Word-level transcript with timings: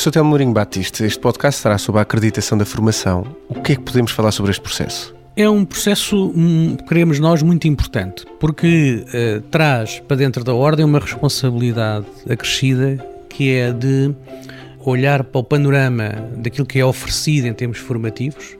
Professor 0.00 0.12
Telmo 0.12 0.30
Mourinho 0.30 0.54
Batista, 0.54 1.04
este 1.04 1.18
podcast 1.18 1.60
será 1.60 1.76
sobre 1.76 1.98
a 1.98 2.02
acreditação 2.02 2.56
da 2.56 2.64
formação. 2.64 3.36
O 3.50 3.60
que 3.60 3.72
é 3.72 3.76
que 3.76 3.82
podemos 3.82 4.12
falar 4.12 4.32
sobre 4.32 4.50
este 4.50 4.62
processo? 4.62 5.14
É 5.36 5.46
um 5.46 5.62
processo, 5.62 6.32
hum, 6.34 6.74
queremos 6.88 7.18
nós, 7.18 7.42
muito 7.42 7.68
importante, 7.68 8.24
porque 8.40 9.04
uh, 9.04 9.42
traz 9.50 10.00
para 10.00 10.16
dentro 10.16 10.42
da 10.42 10.54
ordem 10.54 10.86
uma 10.86 11.00
responsabilidade 11.00 12.06
acrescida 12.30 12.96
que 13.28 13.50
é 13.50 13.72
de 13.72 14.14
olhar 14.86 15.22
para 15.22 15.38
o 15.38 15.44
panorama 15.44 16.14
daquilo 16.34 16.64
que 16.64 16.78
é 16.78 16.84
oferecido 16.86 17.48
em 17.48 17.52
termos 17.52 17.76
formativos 17.76 18.56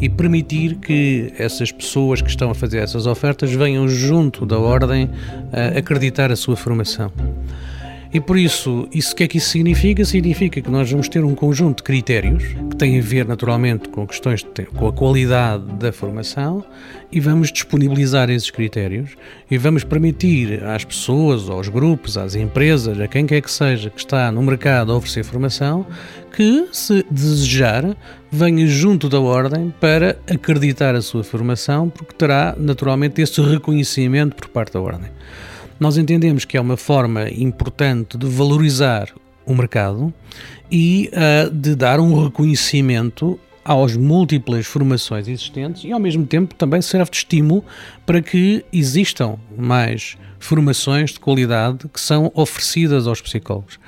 e 0.00 0.08
permitir 0.08 0.74
que 0.74 1.32
essas 1.38 1.70
pessoas 1.70 2.20
que 2.20 2.30
estão 2.30 2.50
a 2.50 2.54
fazer 2.54 2.78
essas 2.78 3.06
ofertas 3.06 3.52
venham 3.52 3.88
junto 3.88 4.44
da 4.44 4.58
ordem 4.58 5.08
a 5.52 5.78
acreditar 5.78 6.32
a 6.32 6.36
sua 6.36 6.56
formação. 6.56 7.12
E 8.12 8.18
por 8.18 8.36
isso, 8.36 8.88
isso 8.92 9.12
o 9.12 9.16
que 9.16 9.22
é 9.22 9.28
que 9.28 9.38
isso 9.38 9.50
significa? 9.50 10.04
Significa 10.04 10.60
que 10.60 10.68
nós 10.68 10.90
vamos 10.90 11.08
ter 11.08 11.24
um 11.24 11.32
conjunto 11.32 11.76
de 11.76 11.82
critérios 11.84 12.42
que 12.42 12.76
têm 12.76 12.98
a 12.98 13.02
ver 13.02 13.24
naturalmente 13.24 13.88
com 13.88 14.04
questões 14.04 14.42
de, 14.42 14.66
com 14.66 14.88
a 14.88 14.92
qualidade 14.92 15.64
da 15.74 15.92
formação 15.92 16.64
e 17.12 17.20
vamos 17.20 17.52
disponibilizar 17.52 18.28
esses 18.28 18.50
critérios 18.50 19.10
e 19.48 19.56
vamos 19.56 19.84
permitir 19.84 20.64
às 20.64 20.84
pessoas, 20.84 21.48
aos 21.48 21.68
grupos, 21.68 22.18
às 22.18 22.34
empresas, 22.34 22.98
a 23.00 23.06
quem 23.06 23.26
quer 23.26 23.40
que 23.40 23.50
seja 23.50 23.90
que 23.90 24.00
está 24.00 24.32
no 24.32 24.42
mercado 24.42 24.90
a 24.90 24.96
oferecer 24.96 25.22
formação, 25.22 25.86
que, 26.34 26.66
se 26.72 27.06
desejar, 27.08 27.96
venha 28.28 28.66
junto 28.66 29.08
da 29.08 29.20
ordem 29.20 29.72
para 29.80 30.18
acreditar 30.28 30.96
a 30.96 31.02
sua 31.02 31.22
formação, 31.22 31.88
porque 31.88 32.14
terá 32.14 32.56
naturalmente 32.58 33.22
esse 33.22 33.40
reconhecimento 33.40 34.34
por 34.34 34.48
parte 34.48 34.72
da 34.72 34.80
ordem. 34.80 35.10
Nós 35.80 35.96
entendemos 35.96 36.44
que 36.44 36.58
é 36.58 36.60
uma 36.60 36.76
forma 36.76 37.30
importante 37.30 38.18
de 38.18 38.26
valorizar 38.26 39.08
o 39.46 39.54
mercado 39.54 40.12
e 40.70 41.10
uh, 41.14 41.50
de 41.50 41.74
dar 41.74 41.98
um 41.98 42.22
reconhecimento 42.22 43.40
às 43.64 43.96
múltiplas 43.96 44.66
formações 44.66 45.26
existentes 45.26 45.84
e, 45.84 45.90
ao 45.90 45.98
mesmo 45.98 46.26
tempo, 46.26 46.54
também 46.54 46.82
serve 46.82 47.10
de 47.10 47.16
estímulo 47.16 47.64
para 48.04 48.20
que 48.20 48.62
existam 48.70 49.38
mais 49.56 50.18
formações 50.38 51.12
de 51.12 51.20
qualidade 51.20 51.88
que 51.88 52.00
são 52.00 52.30
oferecidas 52.34 53.06
aos 53.06 53.22
psicólogos. 53.22 53.80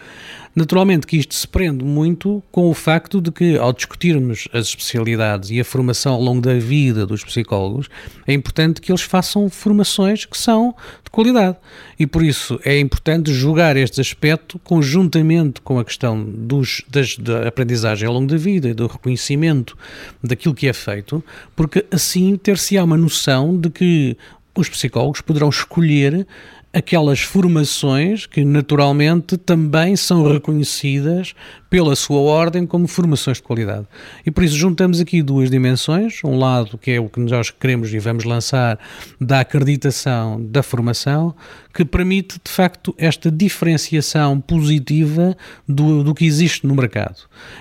Naturalmente 0.55 1.07
que 1.07 1.17
isto 1.17 1.35
se 1.35 1.49
prende 1.49 1.83
muito 1.83 2.43
com 2.53 2.69
o 2.69 2.75
facto 2.75 3.23
de 3.23 3.33
que, 3.33 3.57
ao 3.57 3.73
discutirmos 3.73 4.49
as 4.53 4.67
especialidades 4.67 5.51
e 5.51 5.59
a 5.59 5.65
formação 5.65 6.13
ao 6.13 6.21
longo 6.21 6.43
da 6.43 6.55
vida 6.59 7.07
dos 7.07 7.25
psicólogos, 7.25 7.89
é 8.27 8.35
importante 8.35 8.81
que 8.81 8.93
eles 8.93 9.01
façam 9.01 9.49
formações 9.49 10.27
que 10.27 10.37
são 10.37 10.75
de 11.03 11.11
qualidade. 11.11 11.57
E 11.99 12.07
por 12.07 12.23
isso 12.23 12.61
é 12.65 12.79
importante 12.79 13.33
julgar 13.33 13.79
este 13.79 14.01
aspecto 14.01 14.59
conjuntamente 14.59 15.63
com 15.63 15.79
a 15.79 15.85
questão 15.85 16.23
dos, 16.23 16.83
das, 16.87 17.17
da 17.17 17.49
aprendizagem 17.49 18.07
ao 18.07 18.13
longo 18.13 18.27
da 18.27 18.37
vida 18.37 18.69
e 18.69 18.75
do 18.75 18.87
reconhecimento 18.87 19.77
daquilo 20.23 20.55
que 20.55 20.69
é 20.69 20.73
feito, 20.75 21.25
porque 21.57 21.87
assim 21.91 22.37
ter-se-á 22.37 22.85
uma 22.85 22.97
noção 22.97 23.59
de 23.59 23.71
que 23.71 24.19
os 24.55 24.69
psicólogos 24.69 25.23
poderão 25.23 25.49
escolher 25.49 26.27
aquelas 26.73 27.21
formações 27.21 28.25
que 28.25 28.45
naturalmente 28.45 29.37
também 29.37 29.95
são 29.95 30.33
reconhecidas 30.33 31.35
pela 31.69 31.95
sua 31.95 32.21
ordem 32.21 32.67
como 32.67 32.89
formações 32.89 33.37
de 33.37 33.43
qualidade. 33.43 33.87
E 34.25 34.31
por 34.31 34.43
isso 34.43 34.57
juntamos 34.57 35.01
aqui 35.01 35.23
duas 35.23 35.51
dimensões, 35.51 36.21
um 36.25 36.39
lado 36.39 36.79
que 36.79 36.93
é 36.93 37.01
o 37.01 37.09
que 37.09 37.21
nós 37.21 37.51
queremos 37.51 37.93
e 37.93 37.99
vamos 37.99 38.25
lançar 38.25 38.79
da 39.21 39.41
acreditação 39.41 40.43
da 40.43 40.63
formação, 40.63 41.35
que 41.75 41.85
permite 41.85 42.41
de 42.43 42.51
facto 42.51 42.95
esta 42.97 43.31
diferenciação 43.31 44.41
positiva 44.41 45.37
do, 45.69 46.03
do 46.03 46.15
que 46.15 46.25
existe 46.25 46.67
no 46.67 46.75
mercado. 46.75 47.17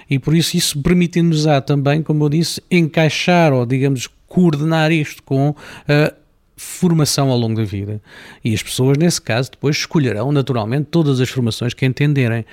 E 0.10 0.20
por 0.20 0.36
isso 0.36 0.56
isso 0.56 0.82
permite-nos 0.82 1.46
também, 1.66 2.02
como 2.02 2.26
eu 2.26 2.30
disse, 2.30 2.62
encaixar 2.70 3.52
ou 3.54 3.66
digamos 3.66 4.08
coordenar 4.28 4.94
isto 4.94 5.22
com 5.24 5.50
uh, 5.50 6.21
formação 6.62 7.30
ao 7.30 7.38
longo 7.38 7.56
da 7.56 7.64
vida. 7.64 8.00
E 8.44 8.54
as 8.54 8.62
pessoas, 8.62 8.98
nesse 8.98 9.20
caso, 9.20 9.52
depois 9.52 9.78
escolherão 9.78 10.32
naturalmente 10.32 10.88
todas 10.92 11.20
as 11.20 11.30
formações 11.30 11.74
que 11.74 11.86
entenderem. 11.86 12.46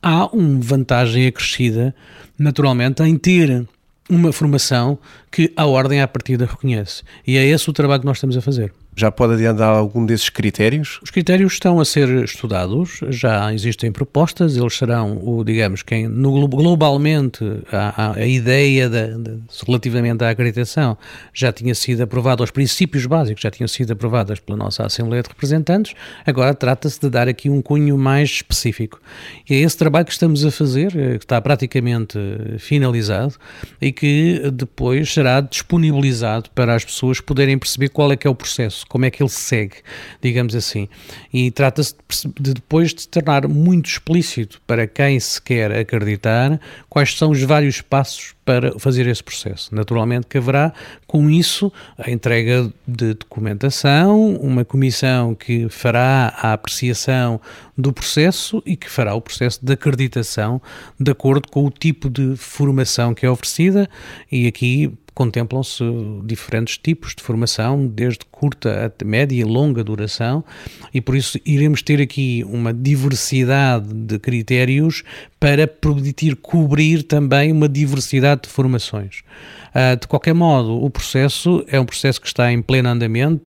Há 0.00 0.26
uma 0.26 0.60
vantagem 0.60 1.26
acrescida, 1.26 1.94
naturalmente, 2.38 3.02
em 3.02 3.18
ter 3.18 3.66
uma 4.08 4.32
formação 4.32 4.98
que 5.32 5.52
a 5.56 5.66
ordem 5.66 6.00
à 6.00 6.06
partida 6.06 6.46
reconhece. 6.46 7.02
E 7.26 7.36
é 7.36 7.44
esse 7.44 7.68
o 7.68 7.72
trabalho 7.72 8.00
que 8.00 8.06
nós 8.06 8.18
estamos 8.18 8.36
a 8.36 8.40
fazer. 8.40 8.72
Já 8.98 9.10
pode 9.10 9.34
adiantar 9.34 9.76
algum 9.76 10.06
desses 10.06 10.30
critérios? 10.30 10.98
Os 11.02 11.10
critérios 11.10 11.52
estão 11.52 11.78
a 11.78 11.84
ser 11.84 12.08
estudados, 12.24 13.00
já 13.10 13.52
existem 13.52 13.92
propostas, 13.92 14.56
eles 14.56 14.74
serão, 14.74 15.18
o, 15.22 15.44
digamos, 15.44 15.82
quem 15.82 16.08
no, 16.08 16.48
globalmente 16.48 17.44
a, 17.70 18.14
a, 18.14 18.26
ideia 18.26 18.88
de, 18.88 19.38
relativamente 19.66 20.24
à 20.24 20.30
acreditação 20.30 20.96
já 21.34 21.52
tinha 21.52 21.74
sido 21.74 22.04
aprovada, 22.04 22.42
os 22.42 22.50
princípios 22.50 23.04
básicos 23.04 23.42
já 23.42 23.50
tinham 23.50 23.68
sido 23.68 23.92
aprovados 23.92 24.40
pela 24.40 24.56
nossa 24.56 24.86
Assembleia 24.86 25.22
de 25.22 25.28
Representantes, 25.28 25.94
agora 26.24 26.54
trata-se 26.54 26.98
de 26.98 27.10
dar 27.10 27.28
aqui 27.28 27.50
um 27.50 27.60
cunho 27.60 27.98
mais 27.98 28.30
específico. 28.30 28.98
E 29.46 29.56
é 29.56 29.58
esse 29.58 29.76
trabalho 29.76 30.06
que 30.06 30.12
estamos 30.12 30.42
a 30.42 30.50
fazer, 30.50 30.96
eh, 30.96 31.18
que 31.18 31.24
está 31.24 31.38
praticamente 31.42 32.18
finalizado 32.58 33.34
e 33.78 33.92
que 33.92 34.50
depois 34.54 35.12
será 35.12 35.42
disponibilizado 35.42 36.48
para 36.54 36.74
as 36.74 36.82
pessoas 36.82 37.20
poderem 37.20 37.58
perceber 37.58 37.90
qual 37.90 38.10
é 38.10 38.16
que 38.16 38.26
é 38.26 38.30
o 38.30 38.34
processo 38.34 38.85
como 38.88 39.04
é 39.04 39.10
que 39.10 39.22
ele 39.22 39.30
segue, 39.30 39.76
digamos 40.20 40.54
assim. 40.54 40.88
E 41.32 41.50
trata-se 41.50 41.94
de, 42.40 42.54
depois 42.54 42.94
de 42.94 43.08
tornar 43.08 43.48
muito 43.48 43.86
explícito 43.86 44.60
para 44.66 44.86
quem 44.86 45.18
se 45.18 45.40
quer 45.40 45.72
acreditar 45.72 46.60
quais 46.88 47.16
são 47.16 47.30
os 47.30 47.42
vários 47.42 47.80
passos 47.80 48.34
para 48.44 48.78
fazer 48.78 49.08
esse 49.08 49.22
processo. 49.22 49.74
Naturalmente 49.74 50.28
que 50.28 50.38
haverá, 50.38 50.72
com 51.06 51.28
isso, 51.28 51.72
a 51.98 52.10
entrega 52.10 52.72
de 52.86 53.14
documentação, 53.14 54.36
uma 54.36 54.64
comissão 54.64 55.34
que 55.34 55.68
fará 55.68 56.32
a 56.40 56.52
apreciação 56.52 57.40
do 57.76 57.92
processo 57.92 58.62
e 58.64 58.76
que 58.76 58.88
fará 58.88 59.14
o 59.14 59.20
processo 59.20 59.58
de 59.64 59.72
acreditação 59.72 60.62
de 60.98 61.10
acordo 61.10 61.48
com 61.50 61.66
o 61.66 61.70
tipo 61.70 62.08
de 62.08 62.36
formação 62.36 63.14
que 63.14 63.26
é 63.26 63.30
oferecida 63.30 63.88
e 64.30 64.46
aqui 64.46 64.96
contemplam-se 65.16 65.82
diferentes 66.24 66.76
tipos 66.76 67.14
de 67.14 67.22
formação, 67.22 67.86
desde 67.86 68.20
curta 68.30 68.92
a 69.00 69.04
média 69.04 69.34
e 69.34 69.44
longa 69.44 69.82
duração, 69.82 70.44
e 70.92 71.00
por 71.00 71.16
isso 71.16 71.40
iremos 71.42 71.80
ter 71.80 72.02
aqui 72.02 72.44
uma 72.46 72.70
diversidade 72.70 73.94
de 73.94 74.18
critérios 74.18 75.02
para 75.40 75.66
permitir 75.66 76.36
cobrir 76.36 77.02
também 77.02 77.50
uma 77.50 77.66
diversidade 77.66 78.42
de 78.42 78.50
formações. 78.50 79.22
Uh, 79.70 79.98
de 79.98 80.06
qualquer 80.06 80.34
modo, 80.34 80.84
o 80.84 80.90
processo 80.90 81.64
é 81.66 81.80
um 81.80 81.86
processo 81.86 82.20
que 82.20 82.26
está 82.26 82.52
em 82.52 82.60
pleno 82.60 82.90
andamento 82.90 83.40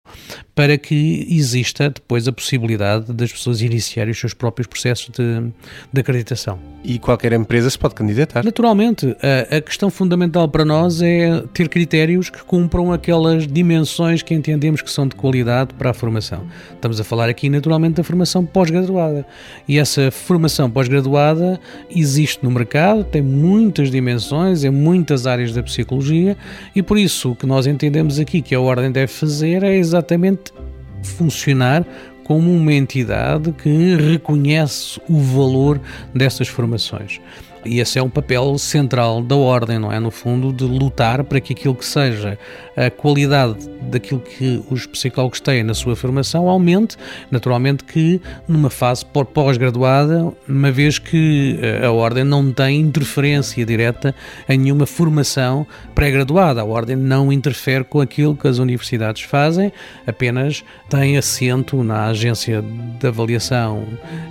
para 0.56 0.78
que 0.78 1.26
exista 1.28 1.90
depois 1.90 2.26
a 2.26 2.32
possibilidade 2.32 3.12
das 3.12 3.30
pessoas 3.30 3.60
iniciarem 3.60 4.10
os 4.10 4.18
seus 4.18 4.32
próprios 4.32 4.66
processos 4.66 5.10
de, 5.10 5.52
de 5.92 6.00
acreditação. 6.00 6.58
E 6.82 6.98
qualquer 6.98 7.34
empresa 7.34 7.68
se 7.68 7.78
pode 7.78 7.94
candidatar? 7.94 8.42
Naturalmente. 8.42 9.14
A, 9.22 9.56
a 9.56 9.60
questão 9.60 9.90
fundamental 9.90 10.48
para 10.48 10.64
nós 10.64 11.02
é 11.02 11.42
ter 11.52 11.68
critérios 11.68 12.30
que 12.30 12.42
cumpram 12.42 12.90
aquelas 12.90 13.46
dimensões 13.46 14.22
que 14.22 14.32
entendemos 14.32 14.80
que 14.80 14.90
são 14.90 15.06
de 15.06 15.14
qualidade 15.14 15.74
para 15.74 15.90
a 15.90 15.94
formação. 15.94 16.46
Estamos 16.72 16.98
a 16.98 17.04
falar 17.04 17.28
aqui, 17.28 17.50
naturalmente, 17.50 17.96
da 17.96 18.04
formação 18.04 18.46
pós-graduada. 18.46 19.26
E 19.68 19.78
essa 19.78 20.10
formação 20.10 20.70
pós-graduada 20.70 21.60
existe 21.90 22.42
no 22.42 22.50
mercado, 22.50 23.04
tem 23.04 23.20
muitas 23.20 23.90
dimensões, 23.90 24.64
em 24.64 24.70
muitas 24.70 25.26
áreas 25.26 25.52
da 25.52 25.62
psicologia, 25.62 26.34
e 26.74 26.82
por 26.82 26.96
isso 26.96 27.32
o 27.32 27.36
que 27.36 27.44
nós 27.44 27.66
entendemos 27.66 28.18
aqui 28.18 28.40
que 28.40 28.54
a 28.54 28.60
Ordem 28.60 28.90
deve 28.90 29.12
fazer 29.12 29.62
é 29.62 29.76
exatamente 29.76 29.95
funcionar 31.02 31.86
como 32.24 32.52
uma 32.52 32.72
entidade 32.72 33.52
que 33.52 33.94
reconhece 33.96 35.00
o 35.08 35.18
valor 35.18 35.80
dessas 36.12 36.48
formações. 36.48 37.20
E 37.66 37.80
esse 37.80 37.98
é 37.98 38.02
um 38.02 38.10
papel 38.10 38.56
central 38.58 39.22
da 39.22 39.36
ordem, 39.36 39.78
não 39.78 39.92
é? 39.92 39.98
No 39.98 40.10
fundo, 40.10 40.52
de 40.52 40.64
lutar 40.64 41.24
para 41.24 41.40
que 41.40 41.52
aquilo 41.52 41.74
que 41.74 41.84
seja 41.84 42.38
a 42.76 42.90
qualidade 42.90 43.68
daquilo 43.82 44.20
que 44.20 44.62
os 44.70 44.86
psicólogos 44.86 45.40
têm 45.40 45.62
na 45.62 45.74
sua 45.74 45.96
formação 45.96 46.48
aumente, 46.48 46.96
naturalmente 47.30 47.84
que 47.84 48.20
numa 48.46 48.68
fase 48.68 49.04
pós-graduada, 49.06 50.32
uma 50.48 50.70
vez 50.70 50.98
que 50.98 51.58
eh, 51.62 51.86
a 51.86 51.90
ordem 51.90 52.24
não 52.24 52.52
tem 52.52 52.80
interferência 52.80 53.64
direta 53.64 54.14
em 54.48 54.58
nenhuma 54.58 54.86
formação 54.86 55.66
pré-graduada. 55.94 56.60
A 56.60 56.64
ordem 56.64 56.96
não 56.96 57.32
interfere 57.32 57.84
com 57.84 58.00
aquilo 58.00 58.36
que 58.36 58.46
as 58.46 58.58
universidades 58.58 59.22
fazem, 59.22 59.72
apenas 60.06 60.64
tem 60.88 61.16
assento 61.16 61.82
na 61.82 62.06
agência 62.06 62.62
de 62.62 63.06
avaliação 63.06 63.84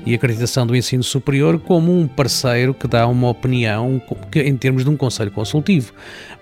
e 0.06 0.14
acreditação 0.14 0.68
do 0.68 0.76
ensino 0.76 1.04
superior 1.04 1.60
como 1.60 1.98
um 1.98 2.08
parceiro 2.08 2.74
que 2.74 2.88
dá 2.88 3.08
uma 3.08 3.25
uma 3.25 3.31
opinião 3.31 4.01
em 4.36 4.56
termos 4.56 4.83
de 4.83 4.89
um 4.89 4.95
conselho 4.95 5.31
consultivo. 5.31 5.94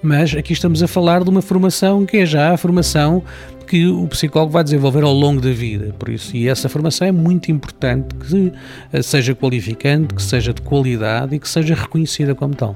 Mas 0.01 0.35
aqui 0.35 0.53
estamos 0.53 0.83
a 0.83 0.87
falar 0.87 1.23
de 1.23 1.29
uma 1.29 1.41
formação 1.41 2.05
que 2.05 2.17
é 2.17 2.25
já 2.25 2.53
a 2.53 2.57
formação 2.57 3.23
que 3.67 3.87
o 3.87 4.07
psicólogo 4.07 4.51
vai 4.51 4.63
desenvolver 4.63 5.03
ao 5.03 5.13
longo 5.13 5.41
da 5.41 5.51
vida. 5.51 5.93
Por 5.97 6.09
isso, 6.09 6.35
e 6.35 6.47
essa 6.47 6.69
formação 6.69 7.07
é 7.07 7.11
muito 7.11 7.51
importante 7.51 8.13
que 8.15 9.01
seja 9.01 9.33
qualificante, 9.33 10.13
que 10.13 10.21
seja 10.21 10.53
de 10.53 10.61
qualidade 10.61 11.35
e 11.35 11.39
que 11.39 11.49
seja 11.49 11.73
reconhecida 11.73 12.35
como 12.35 12.53
tal. 12.53 12.75